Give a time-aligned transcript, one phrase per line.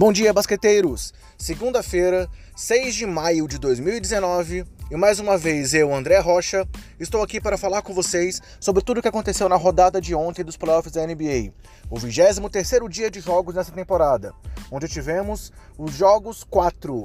[0.00, 1.12] Bom dia, basqueteiros!
[1.36, 2.26] Segunda-feira,
[2.56, 6.66] 6 de maio de 2019, e mais uma vez eu, André Rocha,
[6.98, 10.42] estou aqui para falar com vocês sobre tudo o que aconteceu na rodada de ontem
[10.42, 11.52] dos playoffs da NBA,
[11.90, 14.32] o 23º dia de jogos nessa temporada,
[14.72, 17.04] onde tivemos os jogos 4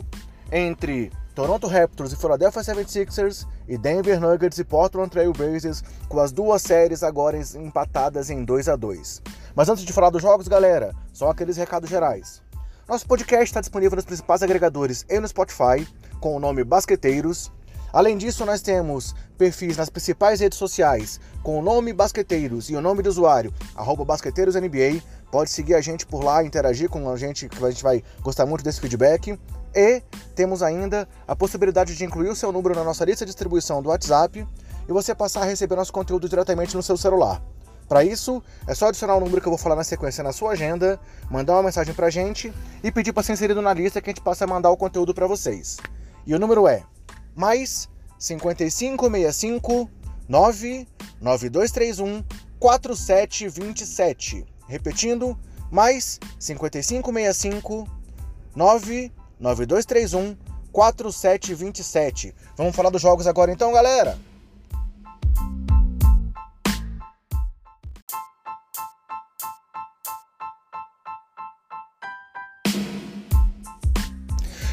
[0.50, 6.32] entre Toronto Raptors e Philadelphia 76ers e Denver Nuggets e Portland Trail Blazers, com as
[6.32, 9.22] duas séries agora empatadas em 2 a 2.
[9.54, 12.45] Mas antes de falar dos jogos, galera, só aqueles recados gerais.
[12.88, 15.88] Nosso podcast está disponível nos principais agregadores e no Spotify,
[16.20, 17.52] com o nome Basqueteiros.
[17.92, 22.82] Além disso, nós temos perfis nas principais redes sociais com o nome Basqueteiros e o
[22.82, 23.52] nome do usuário,
[24.06, 25.02] BasqueteirosNBA.
[25.32, 28.46] Pode seguir a gente por lá, interagir com a gente, que a gente vai gostar
[28.46, 29.36] muito desse feedback.
[29.74, 30.04] E
[30.36, 33.90] temos ainda a possibilidade de incluir o seu número na nossa lista de distribuição do
[33.90, 34.48] WhatsApp
[34.88, 37.42] e você passar a receber nosso conteúdo diretamente no seu celular.
[37.88, 40.54] Para isso, é só adicionar o número que eu vou falar na sequência na sua
[40.54, 42.52] agenda, mandar uma mensagem pra gente
[42.84, 45.14] e pedir para ser inserido na lista que a gente passa a mandar o conteúdo
[45.14, 45.78] para vocês.
[46.26, 46.84] E o número é
[47.36, 47.88] mais
[48.18, 49.90] 5565
[50.28, 52.24] 99231
[52.60, 54.46] 4727.
[54.68, 55.38] Repetindo,
[55.70, 57.88] mais 5565
[58.56, 60.36] 99231
[60.72, 62.34] 4727.
[62.58, 64.18] Vamos falar dos jogos agora então, galera?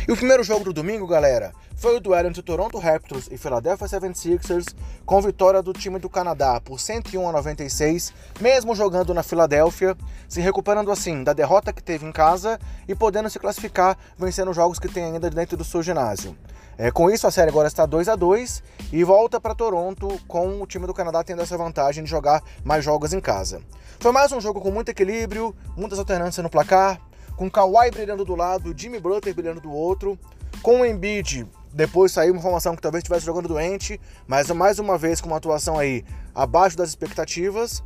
[0.06, 3.86] E o primeiro jogo do domingo, galera, foi o duelo entre Toronto Raptors e Philadelphia
[3.86, 4.75] 76ers,
[5.06, 9.97] com vitória do time do Canadá por 101 a 96, mesmo jogando na Filadélfia,
[10.28, 14.81] se recuperando assim da derrota que teve em casa e podendo se classificar vencendo jogos
[14.81, 16.37] que tem ainda dentro do seu ginásio.
[16.77, 18.61] É, com isso, a série agora está 2 a 2
[18.92, 22.84] e volta para Toronto, com o time do Canadá tendo essa vantagem de jogar mais
[22.84, 23.62] jogos em casa.
[24.00, 27.00] Foi mais um jogo com muito equilíbrio, muitas alternâncias no placar,
[27.36, 30.19] com Kawhi brilhando do lado, Jimmy Butler brilhando do outro,
[30.62, 34.98] com o Embiid, depois saiu uma informação que talvez estivesse jogando doente, mas mais uma
[34.98, 36.04] vez com uma atuação aí
[36.34, 37.82] abaixo das expectativas,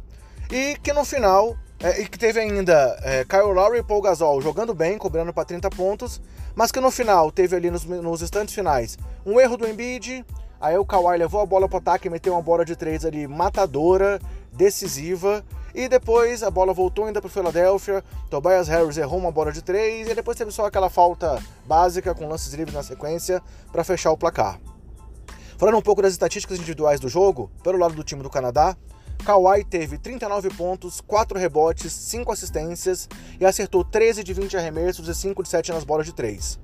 [0.51, 4.41] e que no final, é, e que teve ainda é, Kyle Lowry e Paul Gasol
[4.43, 6.21] jogando bem, cobrando para 30 pontos,
[6.55, 10.25] mas que no final teve ali nos, nos instantes finais um erro do Embiid,
[10.61, 13.05] aí o Kawhi levou a bola para o ataque e meteu uma bola de três
[13.05, 14.21] ali matadora,
[14.57, 15.45] decisiva,
[15.75, 18.03] e depois a bola voltou ainda para o.
[18.31, 20.09] Tobias Harris errou uma bola de três.
[20.09, 24.17] E depois teve só aquela falta básica com lances livres na sequência para fechar o
[24.17, 24.59] placar.
[25.59, 28.75] Falando um pouco das estatísticas individuais do jogo, pelo lado do time do Canadá,
[29.25, 35.15] Kawhi teve 39 pontos, 4 rebotes, 5 assistências e acertou 13 de 20 arremessos e
[35.15, 36.59] 5 de 7 nas bolas de 3.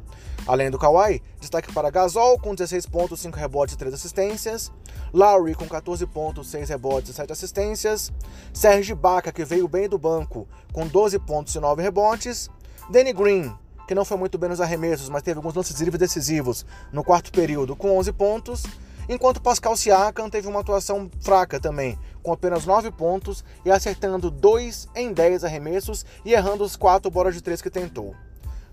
[0.46, 4.72] Além do Kawhi, destaque para Gasol com 16 pontos, 5 rebotes e 3 assistências,
[5.14, 8.12] Lowry com 14 pontos, 6 rebotes e 7 assistências,
[8.52, 12.50] Serge Baca, que veio bem do banco, com 12 pontos e 9 rebotes,
[12.90, 13.54] Danny Green,
[13.86, 17.30] que não foi muito bem nos arremessos, mas teve alguns lances livres decisivos no quarto
[17.30, 18.64] período, com 11 pontos,
[19.08, 24.88] enquanto Pascal Siakam teve uma atuação fraca também, com apenas 9 pontos e acertando 2
[24.96, 28.16] em 10 arremessos e errando os 4 bolas de 3 que tentou.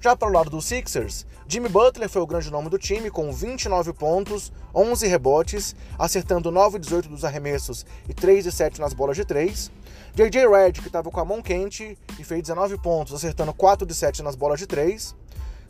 [0.01, 3.33] Já para o lado dos Sixers, Jimmy Butler foi o grande nome do time, com
[3.33, 8.93] 29 pontos, 11 rebotes, acertando 9 de 18 dos arremessos e 3 de 7 nas
[8.93, 9.69] bolas de 3.
[10.15, 14.23] JJ que estava com a mão quente e fez 19 pontos, acertando 4 de 7
[14.23, 15.13] nas bolas de 3.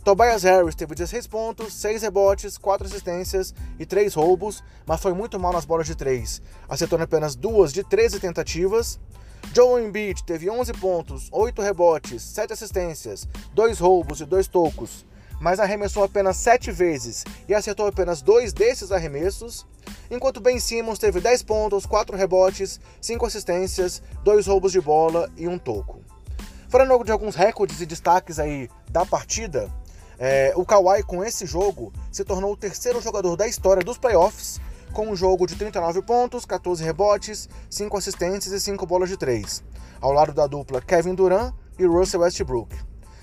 [0.03, 5.39] Tobias Harris teve 16 pontos, 6 rebotes, 4 assistências e 3 roubos, mas foi muito
[5.39, 8.99] mal nas bolas de 3, acertando apenas 2 de 13 tentativas.
[9.51, 15.05] Joel Embiid teve 11 pontos, 8 rebotes, 7 assistências, 2 roubos e 2 tocos,
[15.41, 19.65] mas arremessou apenas 7 vezes e acertou apenas 2 desses arremessos,
[20.11, 25.47] enquanto Ben Simmons teve 10 pontos, 4 rebotes, 5 assistências, 2 roubos de bola e
[25.47, 25.99] 1 toco.
[26.67, 29.67] Falando de alguns recordes e destaques aí da partida,
[30.19, 34.61] é, o Kawhi com esse jogo se tornou o terceiro jogador da história dos playoffs
[34.93, 39.63] com um jogo de 39 pontos, 14 rebotes, 5 assistências e 5 bolas de 3,
[40.01, 42.75] ao lado da dupla Kevin Durant e Russell Westbrook.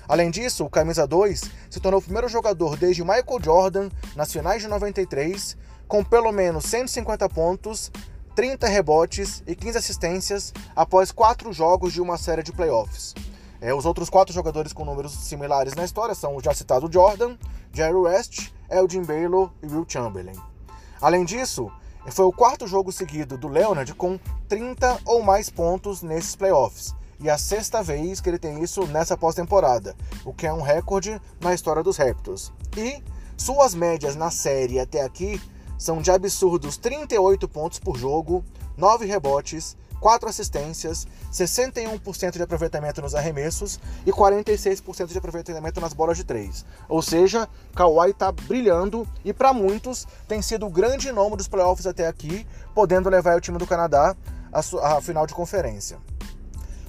[0.08, 4.62] Além disso, o camisa 2 se tornou o primeiro jogador desde Michael Jordan nas finais
[4.62, 5.56] de 93
[5.88, 7.90] com pelo menos 150 pontos,
[8.34, 13.14] 30 rebotes e 15 assistências após quatro jogos de uma série de playoffs.
[13.60, 17.36] É, os outros quatro jogadores com números similares na história são o já citado Jordan,
[17.72, 20.55] Jerry West, Elgin Baylor e Will Chamberlain.
[21.00, 21.70] Além disso,
[22.10, 26.94] foi o quarto jogo seguido do Leonard com 30 ou mais pontos nesses playoffs.
[27.18, 31.20] E a sexta vez que ele tem isso nessa pós-temporada, o que é um recorde
[31.40, 32.52] na história dos Raptors.
[32.76, 33.02] E
[33.36, 35.40] suas médias na série até aqui
[35.78, 38.44] são de absurdos 38 pontos por jogo,
[38.76, 46.16] 9 rebotes, 4 assistências, 61% de aproveitamento nos arremessos e 46% de aproveitamento nas bolas
[46.16, 46.64] de 3.
[46.88, 51.86] Ou seja, Kawhi está brilhando e para muitos tem sido o grande nome dos playoffs
[51.86, 54.16] até aqui, podendo levar o time do Canadá
[54.52, 55.98] à, final de conferência.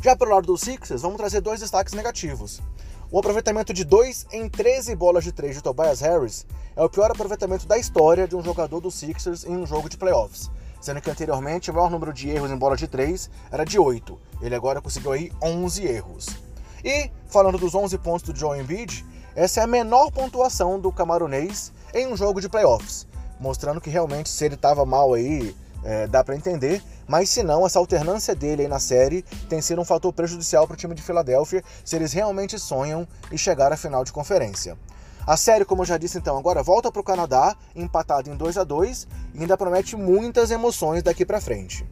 [0.02, 2.62] Já pelo lado dos Sixers, vamos trazer dois destaques negativos.
[3.10, 6.46] O aproveitamento de 2 em 13 bolas de 3 de Tobias Harris
[6.76, 9.98] é o pior aproveitamento da história de um jogador dos Sixers em um jogo de
[9.98, 13.80] playoffs sendo que anteriormente o maior número de erros em bola de 3 era de
[13.80, 14.20] 8.
[14.42, 16.28] Ele agora conseguiu aí 11 erros.
[16.84, 21.72] E, falando dos 11 pontos do Joe Embiid, essa é a menor pontuação do camaronês
[21.94, 23.08] em um jogo de playoffs,
[23.40, 27.66] mostrando que realmente se ele estava mal aí, é, dá para entender, mas se não,
[27.66, 31.02] essa alternância dele aí na série tem sido um fator prejudicial para o time de
[31.02, 34.78] Filadélfia se eles realmente sonham em chegar à final de conferência.
[35.28, 38.58] A série, como eu já disse então, agora volta para o Canadá, empatado em 2
[38.58, 41.86] a 2 e ainda promete muitas emoções daqui para frente.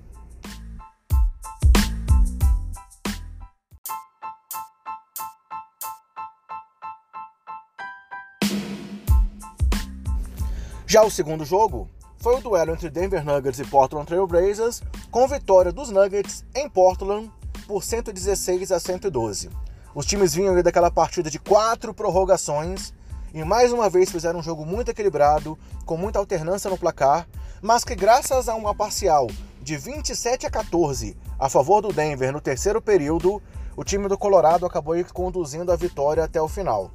[10.88, 15.28] Já o segundo jogo foi o duelo entre Denver Nuggets e Portland Trail Blazers, com
[15.28, 17.30] vitória dos Nuggets em Portland
[17.68, 19.50] por 116 a 112.
[19.94, 22.94] Os times vinham daquela partida de quatro prorrogações
[23.36, 27.28] e mais uma vez fizeram um jogo muito equilibrado, com muita alternância no placar,
[27.62, 29.28] mas que graças a uma parcial
[29.62, 33.44] de 27 a 14 a favor do Denver no terceiro período,
[33.76, 36.92] o time do Colorado acabou conduzindo a vitória até o final.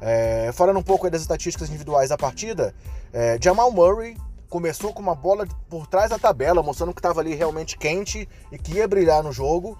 [0.00, 2.72] É, falando um pouco das estatísticas individuais da partida,
[3.12, 4.16] é, Jamal Murray
[4.48, 8.58] começou com uma bola por trás da tabela, mostrando que estava ali realmente quente e
[8.58, 9.76] que ia brilhar no jogo,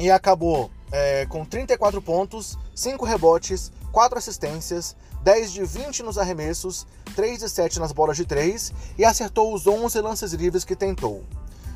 [0.00, 4.94] e acabou é, com 34 pontos, 5 rebotes, 4 assistências,
[5.24, 6.86] 10 de 20 nos arremessos,
[7.16, 11.24] 3 de 7 nas bolas de 3 e acertou os 11 lances livres que tentou.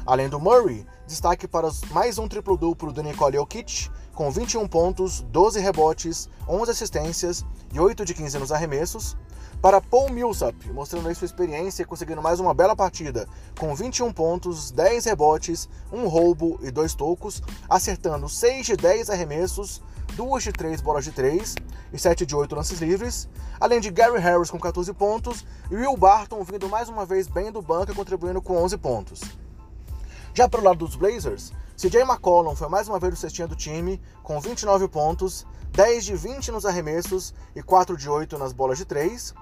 [0.06, 5.58] Além do Murray, destaque para mais um triplo-duplo do Nicole Jokic, com 21 pontos, 12
[5.58, 9.16] rebotes, 11 assistências e 8 de 15 nos arremessos.
[9.60, 13.28] Para Paul Millsap, mostrando aí sua experiência e conseguindo mais uma bela partida,
[13.58, 19.82] com 21 pontos, 10 rebotes, 1 roubo e 2 tocos, acertando 6 de 10 arremessos,
[20.14, 21.56] 2 de 3 bolas de 3
[21.92, 23.28] e 7 de 8 lances livres,
[23.58, 27.50] além de Gary Harris com 14 pontos e Will Barton vindo mais uma vez bem
[27.50, 29.20] do banco e contribuindo com 11 pontos.
[30.32, 33.56] Já para o lado dos Blazers, CJ McCollum foi mais uma vez o cestinha do
[33.56, 38.78] time, com 29 pontos, 10 de 20 nos arremessos e 4 de 8 nas bolas
[38.78, 39.34] de 3.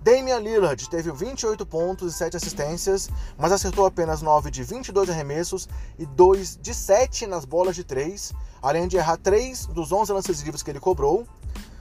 [0.00, 3.08] Damian Lillard teve 28 pontos e 7 assistências,
[3.38, 8.32] mas acertou apenas 9 de 22 arremessos e 2 de 7 nas bolas de 3,
[8.60, 11.26] além de errar 3 dos 11 lances livres que ele cobrou.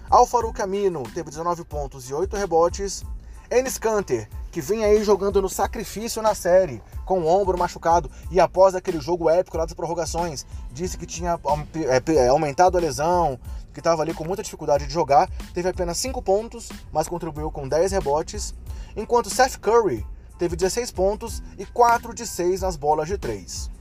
[0.10, 3.04] Alfaro Camino teve 19 pontos e 8 rebotes.
[3.50, 8.40] Enes Kanter, que vem aí jogando no sacrifício na série, com o ombro machucado, e
[8.40, 11.40] após aquele jogo épico lá das prorrogações, disse que tinha
[11.86, 13.40] é, aumentado a lesão,
[13.74, 17.68] que estava ali com muita dificuldade de jogar, teve apenas 5 pontos, mas contribuiu com
[17.68, 18.54] 10 rebotes,
[18.96, 20.06] enquanto Seth Curry
[20.38, 23.72] teve 16 pontos e 4 de 6 nas bolas de 3.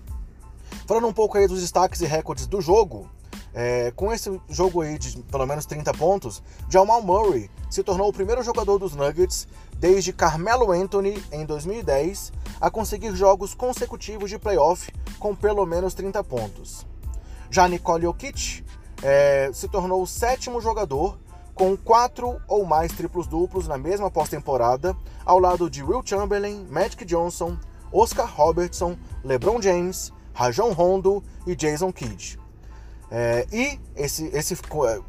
[0.86, 3.08] Falando um pouco aí dos destaques e recordes do jogo,
[3.54, 8.12] é, com esse jogo aí de pelo menos 30 pontos, Jamal Murray se tornou o
[8.12, 9.46] primeiro jogador dos Nuggets
[9.76, 16.22] desde Carmelo Anthony em 2010 a conseguir jogos consecutivos de playoff com pelo menos 30
[16.24, 16.86] pontos.
[17.50, 18.64] Já Nicole Jokic
[19.02, 21.18] é, se tornou o sétimo jogador
[21.54, 27.04] com quatro ou mais triplos duplos na mesma pós-temporada, ao lado de Will Chamberlain, Magic
[27.04, 27.56] Johnson,
[27.92, 32.38] Oscar Robertson, LeBron James, Rajon Rondo e Jason Kidd.
[33.10, 34.56] É, e esse, esse,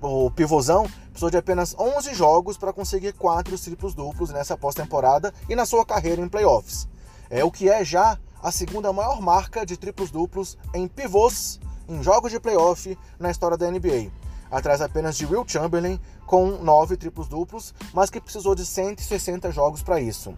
[0.01, 5.55] o pivôzão precisou de apenas 11 jogos para conseguir quatro triplos duplos nessa pós-temporada e
[5.55, 6.89] na sua carreira em playoffs.
[7.29, 12.01] É o que é já a segunda maior marca de triplos duplos em pivôs em
[12.03, 14.11] jogos de playoff na história da NBA,
[14.51, 19.81] atrás apenas de Will Chamberlain com nove triplos duplos, mas que precisou de 160 jogos
[19.81, 20.35] para isso.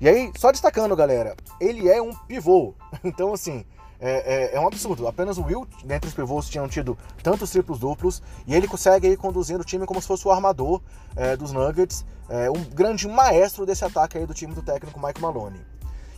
[0.00, 3.64] E aí, só destacando, galera, ele é um pivô, então assim,
[4.04, 5.06] é, é, é, um absurdo.
[5.06, 9.16] Apenas o Will, dentre os pivôs, tinham tido tantos triplos duplos e ele consegue aí
[9.16, 10.82] conduzindo o time como se fosse o armador
[11.14, 15.20] é, dos Nuggets, é, um grande maestro desse ataque aí do time do técnico Mike
[15.20, 15.60] Maloney.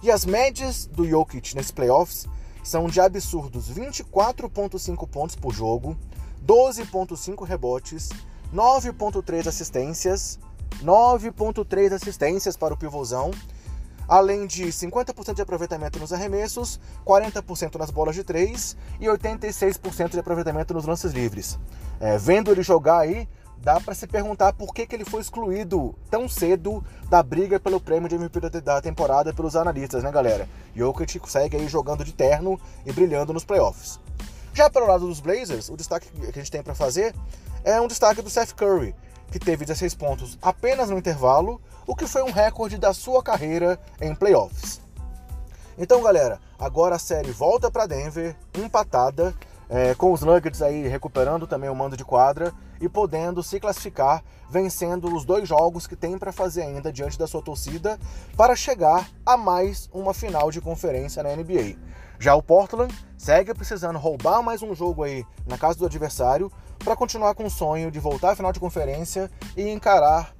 [0.02, 2.26] E as médias do Jokic nesses playoffs
[2.64, 5.96] são de absurdos 24,5 pontos por jogo,
[6.44, 8.08] 12,5 rebotes,
[8.52, 10.40] 9,3 assistências,
[10.82, 13.30] 9,3 assistências para o pivôzão
[14.08, 20.18] além de 50% de aproveitamento nos arremessos, 40% nas bolas de 3 e 86% de
[20.18, 21.58] aproveitamento nos lances livres.
[22.00, 25.94] É, vendo ele jogar aí, dá para se perguntar por que, que ele foi excluído
[26.10, 30.48] tão cedo da briga pelo prêmio de MVP da temporada pelos analistas, né, galera?
[30.74, 34.00] Jokic segue aí jogando de terno e brilhando nos playoffs.
[34.52, 37.14] Já pelo lado dos Blazers, o destaque que a gente tem para fazer
[37.64, 38.94] é um destaque do Seth Curry,
[39.30, 43.80] que teve 16 pontos apenas no intervalo, o que foi um recorde da sua carreira
[44.00, 44.80] em playoffs.
[45.76, 49.34] Então, galera, agora a série volta para Denver, empatada,
[49.68, 52.52] é, com os Nuggets aí recuperando também o mando de quadra
[52.84, 57.26] e podendo se classificar, vencendo os dois jogos que tem para fazer ainda diante da
[57.26, 57.98] sua torcida
[58.36, 61.78] para chegar a mais uma final de conferência na NBA.
[62.18, 66.94] Já o Portland segue precisando roubar mais um jogo aí na casa do adversário para
[66.94, 70.34] continuar com o sonho de voltar à final de conferência e encarar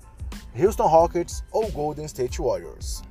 [0.54, 3.02] Houston Rockets ou Golden State Warriors.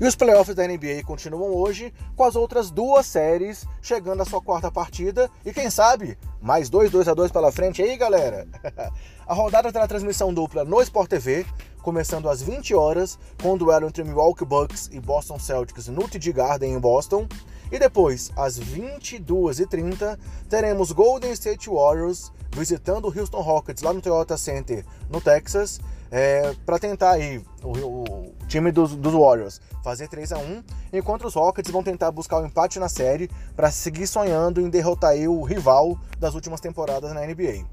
[0.00, 4.40] E os playoffs da NBA continuam hoje, com as outras duas séries chegando à sua
[4.40, 5.30] quarta partida.
[5.44, 8.48] E quem sabe, mais dois 2 a 2 pela frente aí, galera.
[9.28, 11.44] a rodada terá transmissão dupla no Sport TV,
[11.82, 16.32] começando às 20 horas, com o duelo entre Milwaukee Bucks e Boston Celtics no TD
[16.32, 17.28] Garden em Boston.
[17.70, 24.38] E depois, às 22h30, teremos Golden State Warriors visitando o Houston Rockets lá no Toyota
[24.38, 25.78] Center, no Texas,
[26.10, 28.19] é, para tentar aí o, o
[28.50, 32.42] time dos, dos, Warriors fazer 3 a 1 enquanto os Rockets vão tentar buscar o
[32.42, 37.24] um empate na série para seguir sonhando em derrotar o rival das últimas temporadas na
[37.24, 37.64] NBA.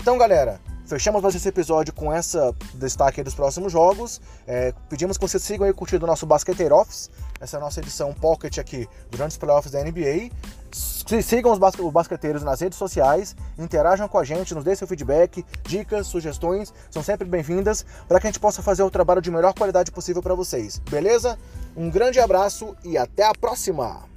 [0.00, 4.20] Então, galera, fechamos mais esse episódio com essa destaque dos próximos jogos.
[4.46, 7.10] É, pedimos que vocês sigam aí curtindo o nosso Basqueteiro Office,
[7.40, 10.30] essa é nossa edição pocket aqui durante os playoffs da NBA.
[10.72, 14.86] Sigam os, basque os basqueteiros nas redes sociais, interajam com a gente, nos dê seu
[14.86, 19.30] feedback, dicas, sugestões, são sempre bem-vindas para que a gente possa fazer o trabalho de
[19.30, 21.38] melhor qualidade possível para vocês, beleza?
[21.76, 24.11] Um grande abraço e até a próxima!